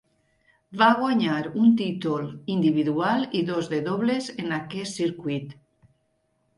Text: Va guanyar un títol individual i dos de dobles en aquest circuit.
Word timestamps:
Va 0.81 0.87
guanyar 1.01 1.35
un 1.65 1.75
títol 1.83 2.25
individual 2.55 3.29
i 3.41 3.45
dos 3.53 3.71
de 3.77 3.85
dobles 3.93 4.35
en 4.45 4.61
aquest 4.63 5.03
circuit. 5.05 5.59